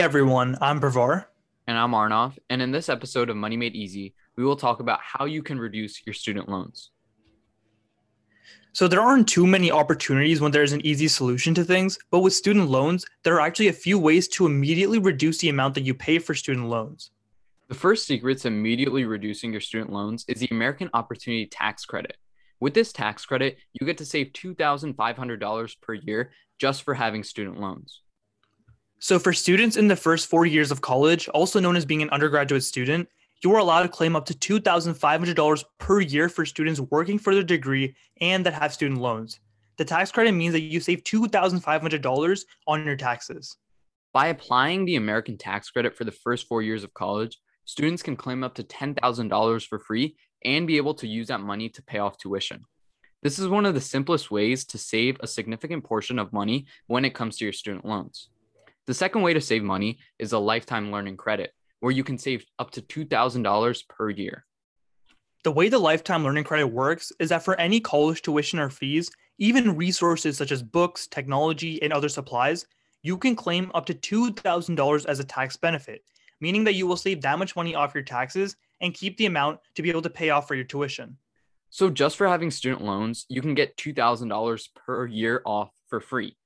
everyone, 0.00 0.56
I'm 0.60 0.80
Pravar. 0.80 1.26
And 1.66 1.78
I'm 1.78 1.92
Arnav. 1.92 2.36
And 2.50 2.60
in 2.60 2.72
this 2.72 2.88
episode 2.88 3.30
of 3.30 3.36
Money 3.36 3.56
Made 3.56 3.74
Easy, 3.74 4.14
we 4.36 4.44
will 4.44 4.56
talk 4.56 4.80
about 4.80 5.00
how 5.02 5.24
you 5.24 5.42
can 5.42 5.58
reduce 5.58 6.04
your 6.06 6.14
student 6.14 6.48
loans. 6.48 6.90
So, 8.72 8.88
there 8.88 9.00
aren't 9.00 9.28
too 9.28 9.46
many 9.46 9.70
opportunities 9.70 10.40
when 10.40 10.50
there's 10.50 10.72
an 10.72 10.84
easy 10.84 11.06
solution 11.06 11.54
to 11.54 11.64
things, 11.64 11.98
but 12.10 12.20
with 12.20 12.32
student 12.32 12.70
loans, 12.70 13.06
there 13.22 13.34
are 13.34 13.40
actually 13.40 13.68
a 13.68 13.72
few 13.72 13.98
ways 13.98 14.26
to 14.28 14.46
immediately 14.46 14.98
reduce 14.98 15.38
the 15.38 15.48
amount 15.48 15.74
that 15.74 15.84
you 15.84 15.94
pay 15.94 16.18
for 16.18 16.34
student 16.34 16.68
loans. 16.68 17.10
The 17.68 17.74
first 17.74 18.06
secret 18.06 18.38
to 18.38 18.48
immediately 18.48 19.04
reducing 19.04 19.52
your 19.52 19.60
student 19.60 19.92
loans 19.92 20.24
is 20.28 20.40
the 20.40 20.48
American 20.50 20.90
Opportunity 20.92 21.46
Tax 21.46 21.84
Credit. 21.84 22.16
With 22.58 22.74
this 22.74 22.92
tax 22.92 23.24
credit, 23.26 23.58
you 23.72 23.86
get 23.86 23.98
to 23.98 24.04
save 24.04 24.28
$2,500 24.32 25.80
per 25.80 25.94
year 25.94 26.32
just 26.58 26.82
for 26.82 26.94
having 26.94 27.22
student 27.22 27.60
loans. 27.60 28.00
So, 29.04 29.18
for 29.18 29.34
students 29.34 29.76
in 29.76 29.88
the 29.88 29.96
first 29.96 30.30
four 30.30 30.46
years 30.46 30.70
of 30.70 30.80
college, 30.80 31.28
also 31.28 31.60
known 31.60 31.76
as 31.76 31.84
being 31.84 32.00
an 32.00 32.08
undergraduate 32.08 32.64
student, 32.64 33.06
you 33.42 33.52
are 33.52 33.58
allowed 33.58 33.82
to 33.82 33.88
claim 33.90 34.16
up 34.16 34.24
to 34.24 34.60
$2,500 34.60 35.64
per 35.78 36.00
year 36.00 36.30
for 36.30 36.46
students 36.46 36.80
working 36.80 37.18
for 37.18 37.34
their 37.34 37.44
degree 37.44 37.94
and 38.22 38.46
that 38.46 38.54
have 38.54 38.72
student 38.72 39.02
loans. 39.02 39.40
The 39.76 39.84
tax 39.84 40.10
credit 40.10 40.32
means 40.32 40.54
that 40.54 40.62
you 40.62 40.80
save 40.80 41.04
$2,500 41.04 42.44
on 42.66 42.86
your 42.86 42.96
taxes. 42.96 43.58
By 44.14 44.28
applying 44.28 44.86
the 44.86 44.96
American 44.96 45.36
tax 45.36 45.68
credit 45.68 45.94
for 45.94 46.04
the 46.04 46.10
first 46.10 46.48
four 46.48 46.62
years 46.62 46.82
of 46.82 46.94
college, 46.94 47.38
students 47.66 48.02
can 48.02 48.16
claim 48.16 48.42
up 48.42 48.54
to 48.54 48.62
$10,000 48.62 49.66
for 49.66 49.78
free 49.78 50.16
and 50.46 50.66
be 50.66 50.78
able 50.78 50.94
to 50.94 51.06
use 51.06 51.28
that 51.28 51.42
money 51.42 51.68
to 51.68 51.82
pay 51.82 51.98
off 51.98 52.16
tuition. 52.16 52.64
This 53.22 53.38
is 53.38 53.48
one 53.48 53.66
of 53.66 53.74
the 53.74 53.82
simplest 53.82 54.30
ways 54.30 54.64
to 54.64 54.78
save 54.78 55.18
a 55.20 55.26
significant 55.26 55.84
portion 55.84 56.18
of 56.18 56.32
money 56.32 56.64
when 56.86 57.04
it 57.04 57.12
comes 57.12 57.36
to 57.36 57.44
your 57.44 57.52
student 57.52 57.84
loans. 57.84 58.30
The 58.86 58.94
second 58.94 59.22
way 59.22 59.32
to 59.32 59.40
save 59.40 59.62
money 59.62 59.98
is 60.18 60.32
a 60.32 60.38
lifetime 60.38 60.92
learning 60.92 61.16
credit, 61.16 61.54
where 61.80 61.92
you 61.92 62.04
can 62.04 62.18
save 62.18 62.44
up 62.58 62.70
to 62.72 62.82
$2,000 62.82 63.88
per 63.88 64.10
year. 64.10 64.44
The 65.42 65.52
way 65.52 65.70
the 65.70 65.78
lifetime 65.78 66.22
learning 66.22 66.44
credit 66.44 66.66
works 66.66 67.10
is 67.18 67.30
that 67.30 67.44
for 67.44 67.58
any 67.58 67.80
college 67.80 68.20
tuition 68.20 68.58
or 68.58 68.68
fees, 68.68 69.10
even 69.38 69.76
resources 69.76 70.36
such 70.36 70.52
as 70.52 70.62
books, 70.62 71.06
technology, 71.06 71.82
and 71.82 71.92
other 71.92 72.10
supplies, 72.10 72.66
you 73.02 73.16
can 73.16 73.34
claim 73.34 73.70
up 73.74 73.86
to 73.86 73.94
$2,000 73.94 75.06
as 75.06 75.18
a 75.18 75.24
tax 75.24 75.56
benefit, 75.56 76.02
meaning 76.40 76.64
that 76.64 76.74
you 76.74 76.86
will 76.86 76.96
save 76.96 77.22
that 77.22 77.38
much 77.38 77.56
money 77.56 77.74
off 77.74 77.94
your 77.94 78.04
taxes 78.04 78.56
and 78.82 78.92
keep 78.92 79.16
the 79.16 79.26
amount 79.26 79.60
to 79.76 79.82
be 79.82 79.88
able 79.88 80.02
to 80.02 80.10
pay 80.10 80.28
off 80.28 80.46
for 80.46 80.54
your 80.54 80.64
tuition. 80.64 81.16
So, 81.70 81.90
just 81.90 82.16
for 82.16 82.28
having 82.28 82.50
student 82.50 82.82
loans, 82.84 83.24
you 83.28 83.40
can 83.40 83.54
get 83.54 83.76
$2,000 83.76 84.68
per 84.74 85.06
year 85.06 85.42
off 85.44 85.70
for 85.88 86.00
free. 86.00 86.36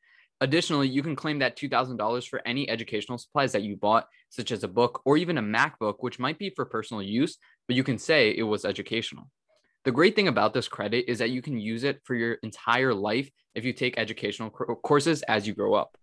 Additionally, 0.41 0.89
you 0.89 1.03
can 1.03 1.17
claim 1.17 1.41
that 1.41 1.57
$2,000 1.57 2.29
for 2.29 2.41
any 2.47 2.69
educational 2.71 3.19
supplies 3.19 3.53
that 3.53 3.63
you 3.63 3.77
bought, 3.77 4.07
such 4.29 4.53
as 4.53 4.63
a 4.63 4.69
book 4.69 5.03
or 5.05 5.17
even 5.17 5.39
a 5.39 5.43
MacBook, 5.43 5.97
which 5.99 6.21
might 6.21 6.39
be 6.39 6.51
for 6.51 6.65
personal 6.65 7.03
use, 7.03 7.39
but 7.67 7.75
you 7.75 7.83
can 7.83 7.99
say 7.99 8.31
it 8.31 8.45
was 8.45 8.65
educational. 8.65 9.29
The 9.85 9.91
great 9.91 10.15
thing 10.15 10.29
about 10.29 10.55
this 10.55 10.69
credit 10.69 11.11
is 11.11 11.19
that 11.19 11.31
you 11.31 11.43
can 11.43 11.59
use 11.59 11.83
it 11.83 12.01
for 12.05 12.15
your 12.15 12.35
entire 12.43 12.95
life 12.95 13.29
if 13.55 13.65
you 13.65 13.73
take 13.73 13.99
educational 13.99 14.51
courses 14.51 15.23
as 15.23 15.47
you 15.47 15.55
grow 15.55 15.75
up. 15.75 15.97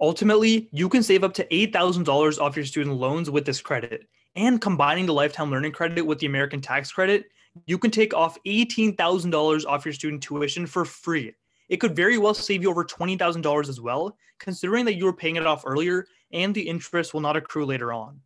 Ultimately, 0.00 0.68
you 0.72 0.88
can 0.88 1.02
save 1.02 1.24
up 1.24 1.34
to 1.34 1.46
$8,000 1.46 2.40
off 2.40 2.56
your 2.56 2.64
student 2.64 2.96
loans 2.96 3.30
with 3.30 3.44
this 3.44 3.60
credit. 3.60 4.06
And 4.36 4.60
combining 4.60 5.06
the 5.06 5.14
lifetime 5.14 5.50
learning 5.50 5.72
credit 5.72 6.02
with 6.02 6.18
the 6.18 6.26
American 6.26 6.60
tax 6.60 6.92
credit, 6.92 7.24
you 7.66 7.78
can 7.78 7.90
take 7.90 8.14
off 8.14 8.38
$18,000 8.46 9.66
off 9.66 9.84
your 9.84 9.94
student 9.94 10.22
tuition 10.22 10.66
for 10.66 10.84
free 10.84 11.34
it 11.68 11.78
could 11.78 11.96
very 11.96 12.18
well 12.18 12.34
save 12.34 12.62
you 12.62 12.70
over 12.70 12.84
$20,000 12.84 13.68
as 13.68 13.80
well, 13.80 14.16
considering 14.38 14.84
that 14.84 14.94
you 14.94 15.04
were 15.04 15.12
paying 15.12 15.36
it 15.36 15.46
off 15.46 15.64
earlier 15.66 16.06
and 16.32 16.54
the 16.54 16.68
interest 16.68 17.14
will 17.14 17.20
not 17.20 17.36
accrue 17.36 17.64
later 17.64 17.92
on. 17.92 18.20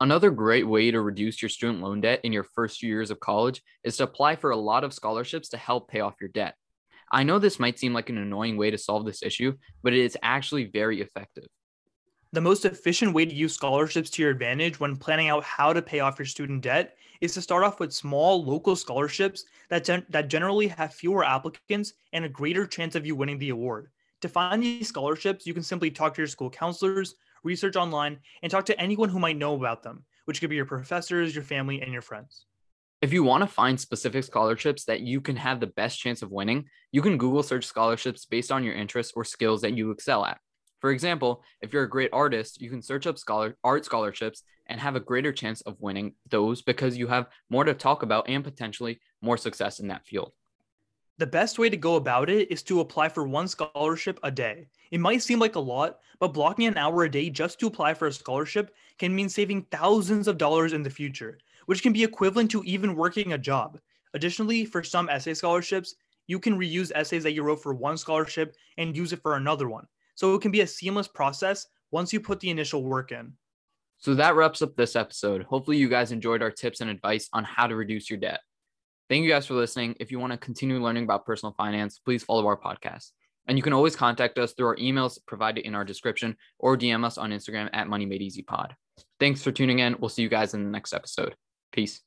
Another 0.00 0.30
great 0.30 0.66
way 0.66 0.90
to 0.90 1.00
reduce 1.00 1.40
your 1.40 1.48
student 1.48 1.80
loan 1.80 2.00
debt 2.00 2.20
in 2.24 2.32
your 2.32 2.44
first 2.44 2.78
few 2.78 2.88
years 2.88 3.10
of 3.10 3.20
college 3.20 3.62
is 3.84 3.96
to 3.96 4.04
apply 4.04 4.36
for 4.36 4.50
a 4.50 4.56
lot 4.56 4.84
of 4.84 4.92
scholarships 4.92 5.48
to 5.50 5.56
help 5.56 5.88
pay 5.88 6.00
off 6.00 6.20
your 6.20 6.30
debt. 6.30 6.56
I 7.12 7.22
know 7.22 7.38
this 7.38 7.60
might 7.60 7.78
seem 7.78 7.92
like 7.92 8.10
an 8.10 8.18
annoying 8.18 8.56
way 8.56 8.70
to 8.70 8.78
solve 8.78 9.04
this 9.04 9.22
issue, 9.22 9.54
but 9.82 9.92
it 9.92 10.00
is 10.00 10.18
actually 10.22 10.64
very 10.64 11.00
effective. 11.00 11.46
The 12.34 12.40
most 12.40 12.64
efficient 12.64 13.14
way 13.14 13.24
to 13.24 13.32
use 13.32 13.54
scholarships 13.54 14.10
to 14.10 14.22
your 14.22 14.32
advantage 14.32 14.80
when 14.80 14.96
planning 14.96 15.28
out 15.28 15.44
how 15.44 15.72
to 15.72 15.80
pay 15.80 16.00
off 16.00 16.18
your 16.18 16.26
student 16.26 16.62
debt 16.62 16.96
is 17.20 17.32
to 17.34 17.40
start 17.40 17.62
off 17.62 17.78
with 17.78 17.92
small 17.92 18.44
local 18.44 18.74
scholarships 18.74 19.44
that, 19.68 19.84
gen- 19.84 20.04
that 20.08 20.26
generally 20.26 20.66
have 20.66 20.92
fewer 20.92 21.22
applicants 21.22 21.92
and 22.12 22.24
a 22.24 22.28
greater 22.28 22.66
chance 22.66 22.96
of 22.96 23.06
you 23.06 23.14
winning 23.14 23.38
the 23.38 23.50
award. 23.50 23.88
To 24.22 24.28
find 24.28 24.60
these 24.60 24.88
scholarships, 24.88 25.46
you 25.46 25.54
can 25.54 25.62
simply 25.62 25.92
talk 25.92 26.12
to 26.14 26.22
your 26.22 26.26
school 26.26 26.50
counselors, 26.50 27.14
research 27.44 27.76
online, 27.76 28.18
and 28.42 28.50
talk 28.50 28.66
to 28.66 28.80
anyone 28.80 29.10
who 29.10 29.20
might 29.20 29.36
know 29.38 29.54
about 29.54 29.84
them, 29.84 30.04
which 30.24 30.40
could 30.40 30.50
be 30.50 30.56
your 30.56 30.64
professors, 30.64 31.36
your 31.36 31.44
family, 31.44 31.82
and 31.82 31.92
your 31.92 32.02
friends. 32.02 32.46
If 33.00 33.12
you 33.12 33.22
want 33.22 33.42
to 33.42 33.46
find 33.46 33.78
specific 33.78 34.24
scholarships 34.24 34.86
that 34.86 35.02
you 35.02 35.20
can 35.20 35.36
have 35.36 35.60
the 35.60 35.68
best 35.68 36.00
chance 36.00 36.20
of 36.20 36.32
winning, 36.32 36.64
you 36.90 37.00
can 37.00 37.16
Google 37.16 37.44
search 37.44 37.64
scholarships 37.64 38.26
based 38.26 38.50
on 38.50 38.64
your 38.64 38.74
interests 38.74 39.12
or 39.14 39.24
skills 39.24 39.60
that 39.60 39.76
you 39.76 39.92
excel 39.92 40.24
at. 40.24 40.40
For 40.84 40.90
example, 40.90 41.42
if 41.62 41.72
you're 41.72 41.84
a 41.84 41.88
great 41.88 42.10
artist, 42.12 42.60
you 42.60 42.68
can 42.68 42.82
search 42.82 43.06
up 43.06 43.16
scholar 43.16 43.56
art 43.64 43.86
scholarships 43.86 44.42
and 44.66 44.78
have 44.78 44.96
a 44.96 45.00
greater 45.00 45.32
chance 45.32 45.62
of 45.62 45.80
winning 45.80 46.12
those 46.28 46.60
because 46.60 46.94
you 46.94 47.06
have 47.06 47.30
more 47.48 47.64
to 47.64 47.72
talk 47.72 48.02
about 48.02 48.28
and 48.28 48.44
potentially 48.44 49.00
more 49.22 49.38
success 49.38 49.80
in 49.80 49.88
that 49.88 50.04
field. 50.04 50.32
The 51.16 51.26
best 51.26 51.58
way 51.58 51.70
to 51.70 51.76
go 51.78 51.94
about 51.94 52.28
it 52.28 52.52
is 52.52 52.62
to 52.64 52.80
apply 52.80 53.08
for 53.08 53.26
one 53.26 53.48
scholarship 53.48 54.20
a 54.22 54.30
day. 54.30 54.68
It 54.90 55.00
might 55.00 55.22
seem 55.22 55.38
like 55.38 55.54
a 55.54 55.58
lot, 55.58 56.00
but 56.18 56.34
blocking 56.34 56.66
an 56.66 56.76
hour 56.76 57.04
a 57.04 57.10
day 57.10 57.30
just 57.30 57.58
to 57.60 57.66
apply 57.66 57.94
for 57.94 58.08
a 58.08 58.12
scholarship 58.12 58.74
can 58.98 59.16
mean 59.16 59.30
saving 59.30 59.62
thousands 59.70 60.28
of 60.28 60.36
dollars 60.36 60.74
in 60.74 60.82
the 60.82 60.90
future, 60.90 61.38
which 61.64 61.82
can 61.82 61.94
be 61.94 62.04
equivalent 62.04 62.50
to 62.50 62.62
even 62.64 62.94
working 62.94 63.32
a 63.32 63.38
job. 63.38 63.80
Additionally, 64.12 64.66
for 64.66 64.84
some 64.84 65.08
essay 65.08 65.32
scholarships, 65.32 65.94
you 66.26 66.38
can 66.38 66.58
reuse 66.58 66.92
essays 66.94 67.22
that 67.22 67.32
you 67.32 67.42
wrote 67.42 67.62
for 67.62 67.72
one 67.72 67.96
scholarship 67.96 68.54
and 68.76 68.94
use 68.94 69.14
it 69.14 69.22
for 69.22 69.36
another 69.36 69.66
one. 69.66 69.86
So 70.14 70.34
it 70.34 70.42
can 70.42 70.50
be 70.50 70.60
a 70.60 70.66
seamless 70.66 71.08
process 71.08 71.66
once 71.90 72.12
you 72.12 72.20
put 72.20 72.40
the 72.40 72.50
initial 72.50 72.84
work 72.84 73.12
in. 73.12 73.32
So 73.98 74.14
that 74.14 74.34
wraps 74.34 74.62
up 74.62 74.76
this 74.76 74.96
episode. 74.96 75.44
Hopefully, 75.44 75.76
you 75.76 75.88
guys 75.88 76.12
enjoyed 76.12 76.42
our 76.42 76.50
tips 76.50 76.80
and 76.80 76.90
advice 76.90 77.28
on 77.32 77.44
how 77.44 77.66
to 77.66 77.76
reduce 77.76 78.10
your 78.10 78.18
debt. 78.18 78.40
Thank 79.08 79.24
you 79.24 79.30
guys 79.30 79.46
for 79.46 79.54
listening. 79.54 79.94
If 80.00 80.10
you 80.10 80.18
want 80.18 80.32
to 80.32 80.38
continue 80.38 80.82
learning 80.82 81.04
about 81.04 81.26
personal 81.26 81.54
finance, 81.56 81.98
please 81.98 82.22
follow 82.24 82.46
our 82.46 82.56
podcast. 82.56 83.12
And 83.46 83.58
you 83.58 83.62
can 83.62 83.72
always 83.72 83.94
contact 83.94 84.38
us 84.38 84.52
through 84.52 84.68
our 84.68 84.76
emails 84.76 85.18
provided 85.26 85.66
in 85.66 85.74
our 85.74 85.84
description 85.84 86.36
or 86.58 86.76
DM 86.76 87.04
us 87.04 87.18
on 87.18 87.30
Instagram 87.30 87.68
at 87.72 87.88
Money 87.88 88.06
Made 88.06 88.22
Easy 88.22 88.42
Pod. 88.42 88.74
Thanks 89.20 89.42
for 89.42 89.52
tuning 89.52 89.80
in. 89.80 89.96
We'll 89.98 90.08
see 90.08 90.22
you 90.22 90.28
guys 90.28 90.54
in 90.54 90.64
the 90.64 90.70
next 90.70 90.94
episode. 90.94 91.34
Peace. 91.72 92.00